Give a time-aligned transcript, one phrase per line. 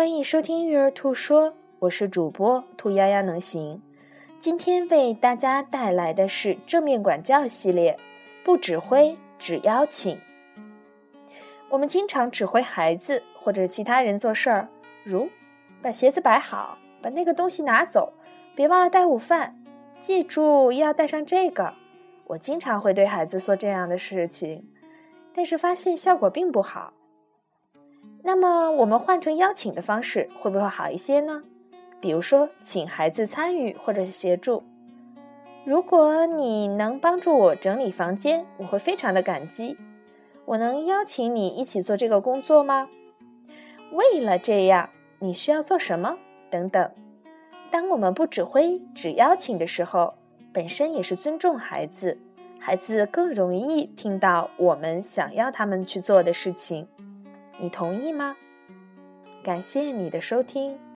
[0.00, 3.82] 欢迎收听育儿兔说，我是主播兔丫丫能行。
[4.38, 7.94] 今天为大家带来的是正面管教系列，
[8.42, 10.18] 不指挥，只邀请。
[11.68, 14.70] 我们经常指挥孩子或者其他人做事儿，
[15.04, 15.28] 如
[15.82, 18.14] 把鞋子摆好，把那个东西拿走，
[18.54, 19.62] 别忘了带午饭，
[19.98, 21.74] 记住要带上这个。
[22.28, 24.66] 我经常会对孩子说这样的事情，
[25.34, 26.94] 但是发现效果并不好。
[28.22, 31.42] 那么我们换成邀请的方式，会不会好一些呢？
[32.00, 34.62] 比如说，请孩子参与或者是协助。
[35.64, 39.76] 如果你能帮助我整理房间，我会非常的感激。
[40.46, 42.88] 我能邀请你一起做这个工作吗？
[43.92, 46.16] 为了这样，你需要做什么？
[46.50, 46.90] 等等。
[47.70, 50.14] 当我们不指挥，只邀请的时候，
[50.52, 52.18] 本身也是尊重孩子，
[52.58, 56.88] 孩子更容易听到我们想要他们去做的事情。
[57.60, 58.36] 你同意吗？
[59.44, 60.78] 感谢你的收听。